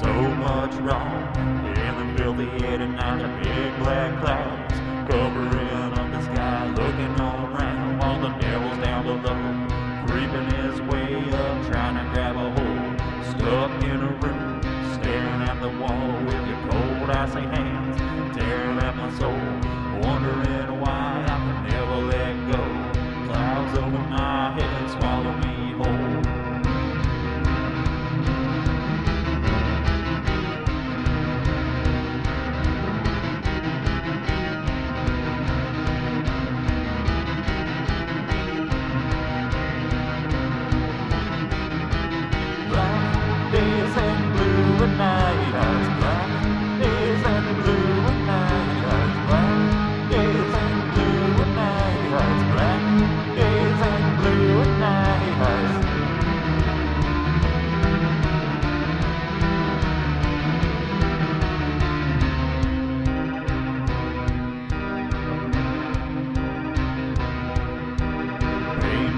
So 0.00 0.12
much 0.12 0.74
wrong. 0.82 1.36
In 1.36 1.94
the 1.98 2.18
filthy 2.18 2.48
air 2.66 2.78
tonight, 2.78 3.22
the 3.22 3.28
big 3.44 3.78
black 3.78 4.20
clouds 4.20 4.74
covering 5.08 5.92
up 5.92 6.10
the 6.10 6.20
sky, 6.22 6.66
looking 6.70 7.20
all 7.20 7.46
around. 7.46 7.98
While 7.98 8.20
the 8.20 8.30
devil's 8.40 8.78
down 8.84 9.04
below, 9.04 10.06
creeping 10.08 10.50
his 10.50 10.80
way 10.82 11.14
up, 11.30 11.66
trying 11.70 11.94
to 11.94 12.04
grab 12.12 12.34
a 12.34 12.50
hold. 12.58 12.94
Stuck 13.30 13.70
in 13.84 14.02
a 14.02 14.12
room, 14.18 14.60
staring 14.94 15.42
at 15.42 15.60
the 15.62 15.70
wall 15.78 16.12
with 16.26 16.44
your 16.48 16.60
cold 16.68 17.10
icy 17.10 17.42
hands, 17.54 17.96
tearing 18.36 18.78
at 18.78 18.96
my 18.96 19.08
soul, 19.18 19.43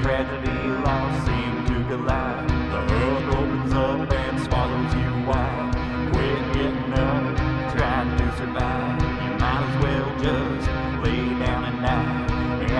tragedy, 0.06 0.68
loss 0.86 1.26
seem 1.26 1.66
to 1.66 1.76
collide. 1.88 2.48
The 2.70 2.80
earth 2.94 3.34
opens 3.34 3.72
up 3.72 4.12
and 4.12 4.38
swallows 4.44 4.94
you 4.94 5.10
wide. 5.26 5.72
Quit 6.12 6.42
getting 6.54 6.92
up, 6.94 7.36
trying 7.74 8.10
to 8.16 8.26
survive. 8.38 9.02
You 9.02 9.32
might 9.42 9.66
as 9.66 9.82
well 9.82 10.10
just 10.22 10.68
lay 11.02 11.24
down 11.44 11.64
and 11.64 11.78
die. 11.82 12.22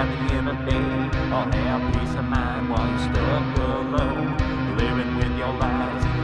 At 0.01 0.07
the 0.07 0.35
end 0.37 0.49
of 0.49 0.59
the 0.59 0.71
day, 0.71 1.19
I'll 1.35 1.51
have 1.51 1.83
peace 1.95 2.15
of 2.15 2.27
mind 2.27 2.71
while 2.71 2.89
you're 2.91 3.05
stuck 3.09 3.59
alone, 3.59 4.77
living 4.77 5.17
with 5.17 5.37
your 5.37 5.53
lies, 5.55 6.16